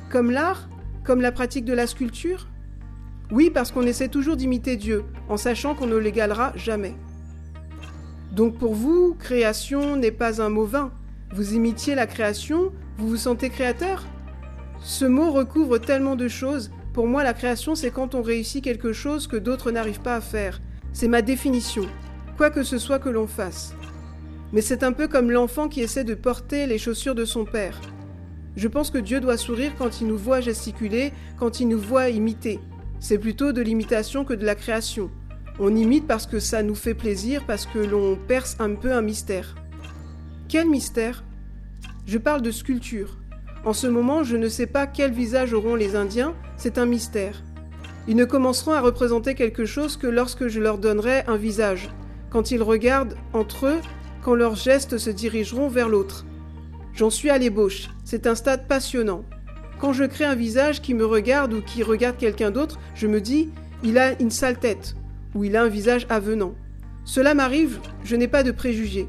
Comme 0.10 0.32
l'art? 0.32 0.70
Comme 1.04 1.22
la 1.22 1.34
pratique 1.34 1.66
de 1.66 1.74
la 1.74 1.88
sculpture? 1.88 2.48
Oui, 3.32 3.52
parce 3.54 3.72
qu'on 3.72 3.84
essaie 3.84 4.08
toujours 4.08 4.38
d'imiter 4.38 4.78
Dieu, 4.78 5.04
en 5.28 5.38
sachant 5.38 5.76
qu'on 5.76 5.88
ne 5.88 5.98
l'égalera 5.98 6.54
jamais. 6.56 6.96
Donc 8.32 8.58
pour 8.58 8.74
vous, 8.74 9.16
création 9.18 9.96
n'est 9.96 10.12
pas 10.12 10.42
un 10.42 10.50
mot 10.50 10.66
vain. 10.66 10.92
Vous 11.34 11.54
imitiez 11.54 11.96
la 11.96 12.08
création, 12.08 12.72
vous 12.98 13.10
vous 13.10 13.18
sentez 13.18 13.50
créateur 13.50 14.06
Ce 14.82 15.06
mot 15.06 15.32
recouvre 15.32 15.78
tellement 15.78 16.16
de 16.16 16.28
choses. 16.28 16.72
Pour 16.94 17.08
moi, 17.08 17.24
la 17.24 17.34
création, 17.34 17.76
c'est 17.76 17.92
quand 17.92 18.16
on 18.16 18.22
réussit 18.22 18.64
quelque 18.64 18.94
chose 18.94 19.28
que 19.28 19.38
d'autres 19.38 19.72
n'arrivent 19.72 20.02
pas 20.02 20.16
à 20.16 20.22
faire. 20.22 20.60
C'est 20.92 21.08
ma 21.08 21.22
définition, 21.22 21.86
quoi 22.38 22.50
que 22.50 22.64
ce 22.64 22.78
soit 22.78 23.00
que 23.00 23.10
l'on 23.10 23.28
fasse. 23.28 23.74
Mais 24.54 24.62
c'est 24.62 24.84
un 24.84 24.92
peu 24.92 25.08
comme 25.08 25.30
l'enfant 25.32 25.68
qui 25.68 25.82
essaie 25.82 26.04
de 26.04 26.16
porter 26.16 26.66
les 26.66 26.80
chaussures 26.80 27.16
de 27.16 27.26
son 27.26 27.46
père. 27.46 27.80
Je 28.56 28.68
pense 28.68 28.90
que 28.90 28.98
Dieu 28.98 29.20
doit 29.22 29.38
sourire 29.38 29.74
quand 29.78 30.02
il 30.02 30.08
nous 30.08 30.18
voit 30.18 30.42
gesticuler, 30.42 31.14
quand 31.38 31.60
il 31.60 31.68
nous 31.68 31.80
voit 31.80 32.10
imiter. 32.10 32.60
C'est 33.00 33.20
plutôt 33.20 33.54
de 33.54 33.62
l'imitation 33.62 34.26
que 34.26 34.34
de 34.34 34.46
la 34.46 34.56
création. 34.56 35.12
On 35.62 35.76
imite 35.76 36.08
parce 36.08 36.26
que 36.26 36.40
ça 36.40 36.64
nous 36.64 36.76
fait 36.76 36.94
plaisir, 36.94 37.44
parce 37.46 37.66
que 37.66 37.80
l'on 37.80 38.16
perce 38.16 38.56
un 38.60 38.76
peu 38.76 38.94
un 38.94 39.02
mystère. 39.02 39.56
Quel 40.48 40.70
mystère? 40.70 41.26
Je 42.06 42.18
parle 42.18 42.42
de 42.42 42.52
sculpture. 42.52 43.18
En 43.66 43.74
ce 43.74 43.86
moment, 43.86 44.24
je 44.24 44.38
ne 44.38 44.48
sais 44.48 44.68
pas 44.68 44.88
quel 44.88 45.12
visage 45.12 45.54
auront 45.54 45.76
les 45.76 45.98
Indiens, 45.98 46.34
c'est 46.56 46.78
un 46.78 46.86
mystère. 46.86 47.44
Ils 48.08 48.16
ne 48.16 48.24
commenceront 48.24 48.72
à 48.72 48.80
représenter 48.80 49.36
quelque 49.36 49.66
chose 49.66 49.98
que 49.98 50.08
lorsque 50.08 50.48
je 50.48 50.62
leur 50.62 50.78
donnerai 50.78 51.24
un 51.28 51.36
visage, 51.36 51.90
quand 52.30 52.52
ils 52.52 52.64
regardent 52.64 53.18
entre 53.34 53.68
eux, 53.68 53.80
quand 54.24 54.36
leurs 54.36 54.56
gestes 54.56 54.98
se 54.98 55.10
dirigeront 55.10 55.68
vers 55.68 55.90
l'autre. 55.90 56.26
J'en 56.94 57.10
suis 57.10 57.30
à 57.30 57.38
l'ébauche, 57.38 57.90
c'est 58.06 58.28
un 58.28 58.36
stade 58.36 58.66
passionnant. 58.66 59.26
Quand 59.80 59.92
je 59.92 60.06
crée 60.06 60.26
un 60.26 60.36
visage 60.36 60.82
qui 60.82 60.94
me 60.94 61.06
regarde 61.06 61.54
ou 61.54 61.62
qui 61.62 61.84
regarde 61.84 62.18
quelqu'un 62.18 62.52
d'autre, 62.52 62.80
je 62.96 63.08
me 63.08 63.20
dis, 63.20 63.50
il 63.84 63.98
a 63.98 64.20
une 64.22 64.32
sale 64.32 64.58
tête, 64.58 64.96
ou 65.36 65.44
il 65.44 65.56
a 65.56 65.64
un 65.64 65.70
visage 65.70 66.06
avenant. 66.10 66.56
Cela 67.06 67.34
m'arrive, 67.34 67.80
je 68.04 68.16
n'ai 68.16 68.28
pas 68.28 68.44
de 68.44 68.52
préjugés, 68.52 69.08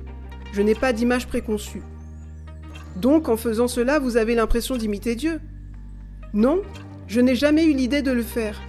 je 0.52 0.62
n'ai 0.62 0.74
pas 0.74 0.92
d'image 0.92 1.26
préconçue. 1.26 1.82
Donc 2.96 3.28
en 3.28 3.36
faisant 3.36 3.68
cela, 3.68 3.98
vous 3.98 4.16
avez 4.16 4.34
l'impression 4.34 4.76
d'imiter 4.76 5.14
Dieu? 5.14 5.40
Non, 6.32 6.62
je 7.06 7.20
n'ai 7.20 7.34
jamais 7.34 7.64
eu 7.64 7.74
l'idée 7.74 8.02
de 8.02 8.12
le 8.12 8.22
faire. 8.22 8.60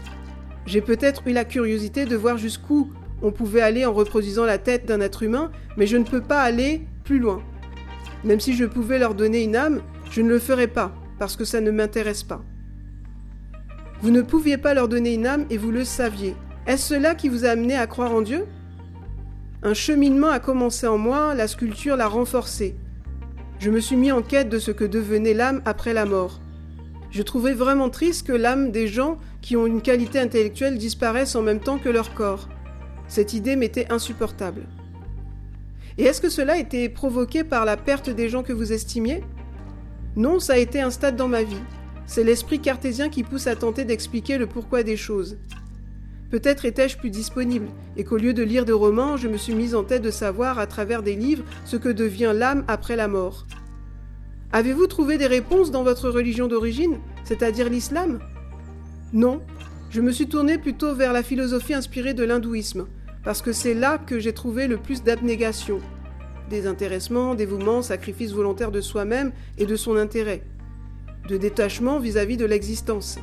J'ai 0.66 0.82
peut-être 0.82 1.28
eu 1.28 1.32
la 1.32 1.46
curiosité 1.46 2.06
de 2.06 2.16
voir 2.16 2.38
jusqu'où 2.38 2.92
on 3.22 3.32
pouvait 3.32 3.62
aller 3.62 3.86
en 3.86 3.94
reproduisant 3.94 4.46
la 4.46 4.58
tête 4.58 4.86
d'un 4.86 5.02
être 5.02 5.24
humain, 5.24 5.52
mais 5.78 5.88
je 5.88 5.98
ne 5.98 6.04
peux 6.04 6.22
pas 6.22 6.42
aller 6.42 6.88
plus 7.04 7.20
loin. 7.20 7.42
Même 8.24 8.40
si 8.40 8.54
je 8.54 8.66
pouvais 8.66 9.00
leur 9.00 9.16
donner 9.16 9.44
une 9.44 9.56
âme, 9.56 9.82
je 10.10 10.22
ne 10.22 10.30
le 10.30 10.40
ferais 10.40 10.68
pas, 10.68 10.94
parce 11.20 11.36
que 11.36 11.46
ça 11.46 11.62
ne 11.62 11.72
m'intéresse 11.72 12.24
pas. 12.24 12.44
Vous 14.02 14.12
ne 14.12 14.22
pouviez 14.22 14.58
pas 14.58 14.74
leur 14.74 14.88
donner 14.88 15.14
une 15.14 15.28
âme 15.28 15.46
et 15.50 15.58
vous 15.58 15.72
le 15.72 15.84
saviez. 15.84 16.36
Est-ce 16.68 16.90
cela 16.90 17.16
qui 17.16 17.28
vous 17.28 17.46
a 17.46 17.50
amené 17.50 17.76
à 17.76 17.88
croire 17.88 18.14
en 18.14 18.22
Dieu? 18.22 18.46
Un 19.64 19.74
cheminement 19.74 20.30
a 20.30 20.40
commencé 20.40 20.86
en 20.86 20.98
moi, 20.98 21.34
la 21.34 21.48
sculpture 21.48 21.98
l'a 21.98 22.08
renforcé. 22.08 22.76
Je 23.60 23.72
me 23.72 23.80
suis 23.80 23.96
mis 23.96 24.12
en 24.12 24.22
quête 24.22 24.50
de 24.50 24.60
ce 24.60 24.72
que 24.72 24.86
devenait 24.86 25.34
l'âme 25.34 25.62
après 25.66 25.94
la 25.94 26.06
mort. 26.06 26.40
Je 27.10 27.24
trouvais 27.24 27.54
vraiment 27.54 27.90
triste 27.90 28.28
que 28.28 28.34
l'âme 28.34 28.72
des 28.72 28.88
gens 28.88 29.18
qui 29.42 29.58
ont 29.58 29.66
une 29.66 29.82
qualité 29.82 30.20
intellectuelle 30.20 30.78
disparaisse 30.78 31.36
en 31.36 31.42
même 31.42 31.60
temps 31.60 31.78
que 31.78 31.90
leur 31.90 32.14
corps. 32.14 32.48
Cette 33.08 33.34
idée 33.34 33.56
m'était 33.56 33.92
insupportable. 33.92 34.62
Et 35.98 36.04
est-ce 36.04 36.22
que 36.22 36.30
cela 36.30 36.54
a 36.54 36.58
été 36.58 36.90
provoqué 36.90 37.44
par 37.44 37.66
la 37.66 37.76
perte 37.76 38.10
des 38.10 38.30
gens 38.30 38.44
que 38.44 38.54
vous 38.54 38.72
estimiez? 38.72 39.24
Non, 40.16 40.40
ça 40.40 40.54
a 40.54 40.58
été 40.58 40.80
un 40.80 40.92
stade 40.92 41.16
dans 41.16 41.28
ma 41.28 41.44
vie. 41.44 41.62
C'est 42.06 42.24
l'esprit 42.24 42.60
cartésien 42.60 43.10
qui 43.10 43.24
pousse 43.24 43.48
à 43.48 43.56
tenter 43.56 43.84
d'expliquer 43.84 44.38
le 44.38 44.48
pourquoi 44.48 44.84
des 44.84 44.98
choses. 44.98 45.38
Peut-être 46.32 46.64
étais-je 46.64 46.98
plus 46.98 47.10
disponible, 47.10 47.68
et 47.98 48.06
qu'au 48.06 48.16
lieu 48.16 48.34
de 48.34 48.42
lire 48.42 48.64
des 48.64 48.72
romans, 48.72 49.18
je 49.18 49.28
me 49.28 49.36
suis 49.36 49.54
mise 49.54 49.76
en 49.76 49.84
tête 49.84 50.02
de 50.02 50.12
savoir 50.12 50.60
à 50.60 50.66
travers 50.66 51.04
des 51.04 51.16
livres 51.16 51.44
ce 51.66 51.76
que 51.76 51.90
devient 51.90 52.32
l'âme 52.34 52.64
après 52.70 52.96
la 52.96 53.10
mort. 53.10 53.46
Avez-vous 54.54 54.88
trouvé 54.88 55.18
des 55.18 55.28
réponses 55.28 55.72
dans 55.72 55.84
votre 55.84 56.10
religion 56.10 56.48
d'origine, 56.48 57.00
c'est-à-dire 57.26 57.70
l'islam? 57.70 58.20
Non, 59.12 59.42
je 59.90 60.00
me 60.00 60.14
suis 60.14 60.28
tournée 60.28 60.58
plutôt 60.58 60.96
vers 60.96 61.12
la 61.12 61.22
philosophie 61.22 61.74
inspirée 61.74 62.14
de 62.14 62.24
l'hindouisme, 62.24 62.88
parce 63.26 63.42
que 63.42 63.52
c'est 63.52 63.74
là 63.74 63.98
que 63.98 64.18
j'ai 64.18 64.34
trouvé 64.34 64.68
le 64.68 64.78
plus 64.78 65.04
d'abnégation, 65.04 65.80
désintéressement, 66.50 67.36
dévouement, 67.36 67.82
sacrifice 67.82 68.32
volontaire 68.32 68.72
de 68.72 68.80
soi-même 68.80 69.34
et 69.58 69.66
de 69.66 69.76
son 69.76 69.98
intérêt, 69.98 70.44
de 71.28 71.36
détachement 71.36 72.00
vis-à-vis 72.00 72.38
de 72.38 72.46
l'existence. 72.46 73.20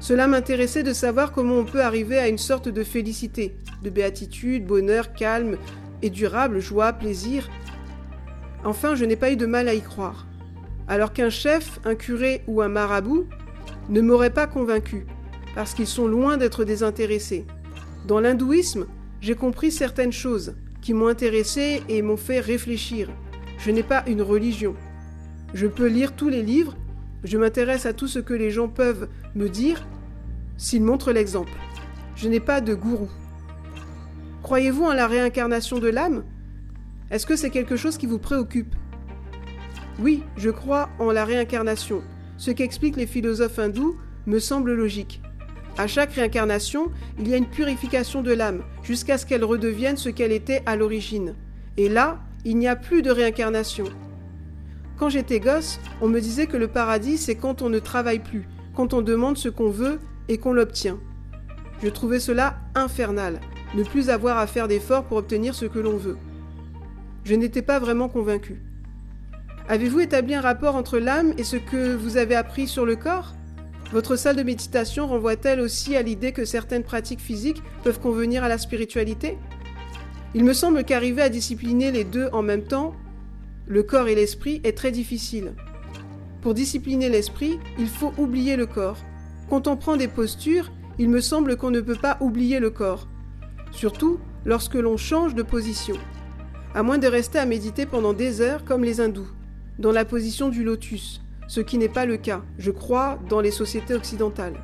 Cela 0.00 0.28
m'intéressait 0.28 0.84
de 0.84 0.92
savoir 0.92 1.32
comment 1.32 1.56
on 1.56 1.64
peut 1.64 1.82
arriver 1.82 2.18
à 2.18 2.28
une 2.28 2.38
sorte 2.38 2.68
de 2.68 2.84
félicité, 2.84 3.56
de 3.82 3.90
béatitude, 3.90 4.64
bonheur, 4.64 5.12
calme 5.12 5.56
et 6.02 6.10
durable, 6.10 6.60
joie, 6.60 6.92
plaisir. 6.92 7.48
Enfin, 8.64 8.94
je 8.94 9.04
n'ai 9.04 9.16
pas 9.16 9.32
eu 9.32 9.36
de 9.36 9.46
mal 9.46 9.68
à 9.68 9.74
y 9.74 9.80
croire. 9.80 10.26
Alors 10.86 11.12
qu'un 11.12 11.30
chef, 11.30 11.80
un 11.84 11.96
curé 11.96 12.42
ou 12.46 12.62
un 12.62 12.68
marabout 12.68 13.26
ne 13.88 14.00
m'aurait 14.00 14.30
pas 14.32 14.46
convaincu, 14.46 15.06
parce 15.54 15.74
qu'ils 15.74 15.86
sont 15.86 16.06
loin 16.06 16.36
d'être 16.36 16.64
désintéressés. 16.64 17.46
Dans 18.06 18.20
l'hindouisme, 18.20 18.86
j'ai 19.20 19.34
compris 19.34 19.72
certaines 19.72 20.12
choses 20.12 20.54
qui 20.80 20.94
m'ont 20.94 21.08
intéressé 21.08 21.82
et 21.88 22.02
m'ont 22.02 22.16
fait 22.16 22.40
réfléchir. 22.40 23.10
Je 23.58 23.70
n'ai 23.72 23.82
pas 23.82 24.04
une 24.06 24.22
religion. 24.22 24.76
Je 25.54 25.66
peux 25.66 25.88
lire 25.88 26.14
tous 26.14 26.28
les 26.28 26.42
livres, 26.42 26.76
je 27.24 27.36
m'intéresse 27.36 27.84
à 27.84 27.92
tout 27.92 28.06
ce 28.06 28.20
que 28.20 28.34
les 28.34 28.50
gens 28.50 28.68
peuvent 28.68 29.08
me 29.38 29.48
dire 29.48 29.86
s'ils 30.56 30.82
montrent 30.82 31.12
l'exemple. 31.12 31.52
Je 32.16 32.28
n'ai 32.28 32.40
pas 32.40 32.60
de 32.60 32.74
gourou. 32.74 33.08
Croyez-vous 34.42 34.84
en 34.84 34.92
la 34.92 35.06
réincarnation 35.06 35.78
de 35.78 35.88
l'âme? 35.88 36.24
Est-ce 37.10 37.26
que 37.26 37.36
c'est 37.36 37.50
quelque 37.50 37.76
chose 37.76 37.96
qui 37.96 38.06
vous 38.06 38.18
préoccupe? 38.18 38.74
Oui, 40.00 40.24
je 40.36 40.50
crois 40.50 40.90
en 40.98 41.12
la 41.12 41.24
réincarnation. 41.24 42.02
Ce 42.36 42.50
qu'expliquent 42.50 42.96
les 42.96 43.06
philosophes 43.06 43.58
hindous 43.58 43.96
me 44.26 44.40
semble 44.40 44.74
logique. 44.74 45.22
À 45.76 45.86
chaque 45.86 46.12
réincarnation, 46.12 46.90
il 47.20 47.28
y 47.28 47.34
a 47.34 47.36
une 47.36 47.48
purification 47.48 48.22
de 48.22 48.32
l'âme, 48.32 48.62
jusqu'à 48.82 49.16
ce 49.16 49.26
qu'elle 49.26 49.44
redevienne 49.44 49.96
ce 49.96 50.08
qu'elle 50.08 50.32
était 50.32 50.64
à 50.66 50.74
l'origine. 50.74 51.36
Et 51.76 51.88
là, 51.88 52.18
il 52.44 52.58
n'y 52.58 52.66
a 52.66 52.74
plus 52.74 53.02
de 53.02 53.12
réincarnation. 53.12 53.84
Quand 54.96 55.08
j'étais 55.08 55.38
gosse, 55.38 55.78
on 56.00 56.08
me 56.08 56.20
disait 56.20 56.48
que 56.48 56.56
le 56.56 56.66
paradis, 56.66 57.16
c'est 57.16 57.36
quand 57.36 57.62
on 57.62 57.68
ne 57.68 57.78
travaille 57.78 58.18
plus, 58.18 58.48
quand 58.78 58.94
on 58.94 59.02
demande 59.02 59.36
ce 59.36 59.48
qu'on 59.48 59.70
veut 59.70 59.98
et 60.28 60.38
qu'on 60.38 60.52
l'obtient. 60.52 61.00
Je 61.82 61.88
trouvais 61.88 62.20
cela 62.20 62.60
infernal, 62.76 63.40
ne 63.74 63.82
plus 63.82 64.08
avoir 64.08 64.38
à 64.38 64.46
faire 64.46 64.68
d'efforts 64.68 65.02
pour 65.02 65.16
obtenir 65.16 65.52
ce 65.56 65.64
que 65.64 65.80
l'on 65.80 65.96
veut. 65.96 66.16
Je 67.24 67.34
n'étais 67.34 67.60
pas 67.60 67.80
vraiment 67.80 68.08
convaincu. 68.08 68.62
Avez-vous 69.68 69.98
établi 69.98 70.32
un 70.32 70.40
rapport 70.40 70.76
entre 70.76 71.00
l'âme 71.00 71.34
et 71.38 71.42
ce 71.42 71.56
que 71.56 71.96
vous 71.96 72.18
avez 72.18 72.36
appris 72.36 72.68
sur 72.68 72.86
le 72.86 72.94
corps? 72.94 73.34
Votre 73.90 74.14
salle 74.14 74.36
de 74.36 74.44
méditation 74.44 75.08
renvoie-t-elle 75.08 75.58
aussi 75.58 75.96
à 75.96 76.02
l'idée 76.02 76.30
que 76.30 76.44
certaines 76.44 76.84
pratiques 76.84 77.20
physiques 77.20 77.64
peuvent 77.82 77.98
convenir 77.98 78.44
à 78.44 78.48
la 78.48 78.58
spiritualité? 78.58 79.38
Il 80.36 80.44
me 80.44 80.52
semble 80.52 80.84
qu'arriver 80.84 81.22
à 81.22 81.30
discipliner 81.30 81.90
les 81.90 82.04
deux 82.04 82.28
en 82.32 82.42
même 82.42 82.62
temps, 82.62 82.94
le 83.66 83.82
corps 83.82 84.06
et 84.06 84.14
l'esprit, 84.14 84.60
est 84.62 84.76
très 84.76 84.92
difficile. 84.92 85.54
Pour 86.40 86.54
discipliner 86.54 87.08
l'esprit, 87.08 87.58
il 87.78 87.88
faut 87.88 88.12
oublier 88.16 88.56
le 88.56 88.66
corps. 88.66 88.98
Quand 89.50 89.66
on 89.66 89.76
prend 89.76 89.96
des 89.96 90.08
postures, 90.08 90.70
il 90.98 91.08
me 91.08 91.20
semble 91.20 91.56
qu'on 91.56 91.70
ne 91.70 91.80
peut 91.80 91.96
pas 91.96 92.16
oublier 92.20 92.60
le 92.60 92.70
corps, 92.70 93.08
surtout 93.70 94.18
lorsque 94.44 94.74
l'on 94.74 94.96
change 94.96 95.34
de 95.34 95.42
position, 95.42 95.96
à 96.74 96.82
moins 96.82 96.98
de 96.98 97.06
rester 97.06 97.38
à 97.38 97.46
méditer 97.46 97.86
pendant 97.86 98.12
des 98.12 98.40
heures 98.40 98.64
comme 98.64 98.84
les 98.84 99.00
hindous, 99.00 99.28
dans 99.78 99.92
la 99.92 100.04
position 100.04 100.48
du 100.48 100.64
lotus, 100.64 101.20
ce 101.46 101.60
qui 101.60 101.78
n'est 101.78 101.88
pas 101.88 102.06
le 102.06 102.16
cas, 102.16 102.42
je 102.58 102.70
crois, 102.70 103.18
dans 103.28 103.40
les 103.40 103.50
sociétés 103.50 103.94
occidentales. 103.94 104.60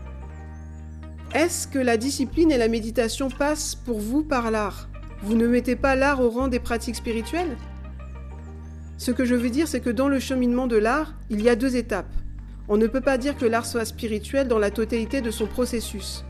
Est-ce 1.35 1.67
que 1.67 1.79
la 1.79 1.97
discipline 1.97 2.53
et 2.53 2.59
la 2.59 2.69
méditation 2.69 3.29
passent 3.29 3.75
pour 3.75 3.99
vous 3.99 4.23
par 4.23 4.51
l'art? 4.51 4.89
Vous 5.23 5.35
ne 5.35 5.47
mettez 5.47 5.77
pas 5.77 5.97
l'art 5.97 6.21
au 6.21 6.31
rang 6.31 6.49
des 6.49 6.61
pratiques 6.61 6.97
spirituelles? 6.97 7.57
Ce 8.97 9.11
que 9.11 9.25
je 9.25 9.35
veux 9.35 9.51
dire, 9.51 9.69
c'est 9.69 9.81
que 9.81 9.91
dans 9.91 10.09
le 10.09 10.21
cheminement 10.21 10.67
de 10.67 10.77
l'art, 10.77 11.15
il 11.31 11.43
y 11.43 11.49
a 11.49 11.57
deux 11.57 11.77
étapes. 11.77 12.13
On 12.69 12.77
ne 12.77 12.87
peut 12.87 13.01
pas 13.01 13.19
dire 13.19 13.37
que 13.37 13.45
l'art 13.45 13.67
soit 13.67 13.85
spirituel 13.85 14.49
dans 14.49 14.59
la 14.59 14.71
totalité 14.71 15.21
de 15.21 15.31
son 15.31 15.47
processus. 15.47 16.25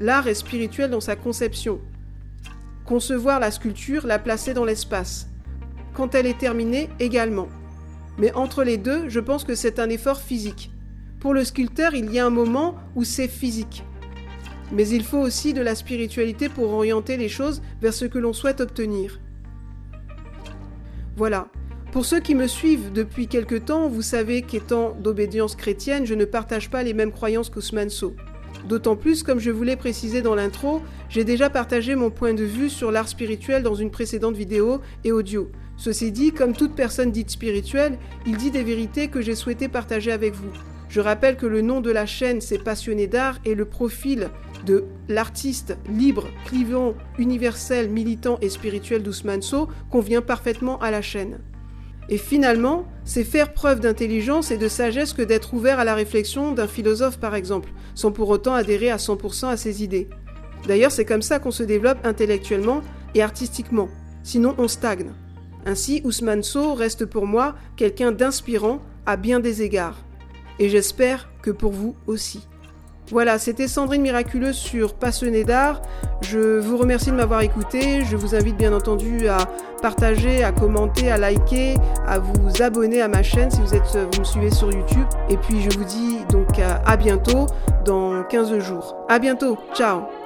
L'art 0.00 0.26
est 0.26 0.34
spirituel 0.34 0.90
dans 0.90 1.00
sa 1.00 1.14
conception. 1.14 1.80
Concevoir 2.86 3.38
la 3.38 3.50
sculpture, 3.50 4.06
la 4.06 4.18
placer 4.18 4.54
dans 4.54 4.64
l'espace. 4.64 5.28
Quand 5.94 6.14
elle 6.14 6.26
est 6.26 6.38
terminée, 6.38 6.88
également. 6.98 7.48
Mais 8.18 8.32
entre 8.34 8.64
les 8.64 8.78
deux, 8.78 9.08
je 9.08 9.20
pense 9.20 9.44
que 9.44 9.54
c'est 9.54 9.78
un 9.78 9.90
effort 9.90 10.20
physique. 10.20 10.72
Pour 11.20 11.34
le 11.34 11.44
sculpteur, 11.44 11.94
il 11.94 12.10
y 12.10 12.18
a 12.18 12.26
un 12.26 12.30
moment 12.30 12.76
où 12.96 13.04
c'est 13.04 13.28
physique. 13.28 13.84
Mais 14.72 14.88
il 14.88 15.04
faut 15.04 15.18
aussi 15.18 15.52
de 15.52 15.60
la 15.60 15.74
spiritualité 15.74 16.48
pour 16.48 16.72
orienter 16.72 17.16
les 17.16 17.28
choses 17.28 17.62
vers 17.80 17.92
ce 17.92 18.06
que 18.06 18.18
l'on 18.18 18.32
souhaite 18.32 18.60
obtenir. 18.60 19.20
Voilà. 21.16 21.48
Pour 21.92 22.04
ceux 22.04 22.20
qui 22.20 22.36
me 22.36 22.46
suivent 22.46 22.92
depuis 22.92 23.26
quelque 23.26 23.56
temps, 23.56 23.88
vous 23.88 24.02
savez 24.02 24.42
qu'étant 24.42 24.96
d'obédience 25.00 25.56
chrétienne, 25.56 26.06
je 26.06 26.14
ne 26.14 26.24
partage 26.24 26.70
pas 26.70 26.84
les 26.84 26.94
mêmes 26.94 27.10
croyances 27.10 27.50
qu'Ousmane 27.50 27.90
D'autant 28.68 28.94
plus, 28.94 29.24
comme 29.24 29.40
je 29.40 29.50
vous 29.50 29.64
l'ai 29.64 29.74
précisé 29.74 30.22
dans 30.22 30.36
l'intro, 30.36 30.82
j'ai 31.08 31.24
déjà 31.24 31.50
partagé 31.50 31.96
mon 31.96 32.10
point 32.10 32.32
de 32.32 32.44
vue 32.44 32.70
sur 32.70 32.92
l'art 32.92 33.08
spirituel 33.08 33.64
dans 33.64 33.74
une 33.74 33.90
précédente 33.90 34.36
vidéo 34.36 34.80
et 35.02 35.10
audio. 35.10 35.50
Ceci 35.76 36.12
dit, 36.12 36.30
comme 36.30 36.52
toute 36.52 36.76
personne 36.76 37.10
dite 37.10 37.30
spirituelle, 37.30 37.98
il 38.24 38.36
dit 38.36 38.52
des 38.52 38.62
vérités 38.62 39.08
que 39.08 39.20
j'ai 39.20 39.34
souhaité 39.34 39.66
partager 39.66 40.12
avec 40.12 40.34
vous. 40.34 40.52
Je 40.88 41.00
rappelle 41.00 41.36
que 41.36 41.46
le 41.46 41.60
nom 41.60 41.80
de 41.80 41.90
la 41.90 42.06
chaîne 42.06 42.40
c'est 42.40 42.62
Passionné 42.62 43.08
d'art 43.08 43.38
et 43.44 43.56
le 43.56 43.64
profil 43.64 44.28
de 44.64 44.84
l'artiste 45.08 45.76
libre, 45.88 46.28
clivant, 46.44 46.94
universel, 47.18 47.90
militant 47.90 48.38
et 48.42 48.48
spirituel 48.48 49.02
d'Ousmane 49.02 49.42
So 49.42 49.68
convient 49.90 50.22
parfaitement 50.22 50.78
à 50.80 50.92
la 50.92 51.02
chaîne. 51.02 51.38
Et 52.10 52.18
finalement, 52.18 52.84
c'est 53.04 53.24
faire 53.24 53.54
preuve 53.54 53.80
d'intelligence 53.80 54.50
et 54.50 54.58
de 54.58 54.68
sagesse 54.68 55.12
que 55.12 55.22
d'être 55.22 55.54
ouvert 55.54 55.78
à 55.78 55.84
la 55.84 55.94
réflexion 55.94 56.52
d'un 56.52 56.66
philosophe 56.66 57.18
par 57.18 57.36
exemple, 57.36 57.70
sans 57.94 58.10
pour 58.10 58.28
autant 58.28 58.54
adhérer 58.54 58.90
à 58.90 58.96
100% 58.96 59.46
à 59.46 59.56
ses 59.56 59.84
idées. 59.84 60.08
D'ailleurs, 60.66 60.90
c'est 60.90 61.04
comme 61.04 61.22
ça 61.22 61.38
qu'on 61.38 61.52
se 61.52 61.62
développe 61.62 62.04
intellectuellement 62.04 62.82
et 63.14 63.22
artistiquement, 63.22 63.88
sinon 64.24 64.54
on 64.58 64.68
stagne. 64.68 65.12
Ainsi, 65.66 66.00
Ousmane 66.04 66.42
reste 66.76 67.06
pour 67.06 67.26
moi 67.26 67.54
quelqu'un 67.76 68.12
d'inspirant 68.12 68.80
à 69.06 69.16
bien 69.16 69.40
des 69.40 69.62
égards. 69.62 70.04
Et 70.58 70.68
j'espère 70.68 71.30
que 71.42 71.50
pour 71.50 71.72
vous 71.72 71.94
aussi. 72.06 72.46
Voilà, 73.10 73.38
c'était 73.38 73.66
Sandrine 73.66 74.02
Miraculeuse 74.02 74.56
sur 74.56 74.94
Passionné 74.94 75.42
d'art. 75.42 75.82
Je 76.20 76.58
vous 76.58 76.76
remercie 76.76 77.10
de 77.10 77.16
m'avoir 77.16 77.40
écouté. 77.40 78.04
Je 78.04 78.16
vous 78.16 78.34
invite 78.36 78.56
bien 78.56 78.72
entendu 78.72 79.26
à 79.26 79.38
partager, 79.82 80.44
à 80.44 80.52
commenter, 80.52 81.10
à 81.10 81.16
liker, 81.16 81.74
à 82.06 82.18
vous 82.20 82.62
abonner 82.62 83.02
à 83.02 83.08
ma 83.08 83.22
chaîne 83.22 83.50
si 83.50 83.60
vous, 83.60 83.74
êtes, 83.74 83.96
vous 84.12 84.20
me 84.20 84.24
suivez 84.24 84.50
sur 84.50 84.70
YouTube. 84.70 85.06
Et 85.28 85.36
puis 85.36 85.60
je 85.60 85.76
vous 85.76 85.84
dis 85.84 86.18
donc 86.30 86.58
à, 86.58 86.76
à 86.86 86.96
bientôt 86.96 87.46
dans 87.84 88.22
15 88.22 88.58
jours. 88.58 88.96
À 89.08 89.18
bientôt. 89.18 89.58
Ciao 89.74 90.19